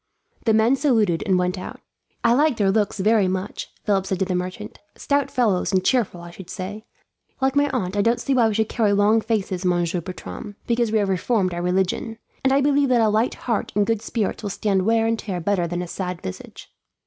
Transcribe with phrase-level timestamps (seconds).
[0.45, 1.79] The men saluted and went out.
[2.23, 4.79] "I like their looks much," Philip said to the merchant.
[4.95, 6.85] "Stout fellows and cheerful, I should say.
[7.39, 10.91] Like my aunt, I don't see why we should carry long faces, Monsieur Bertram, because
[10.91, 14.41] we have reformed our religion; and I believe that a light heart and good spirits
[14.41, 16.73] will stand wear and tear better than a sad visage."